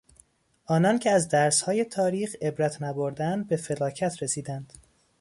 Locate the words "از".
1.11-1.29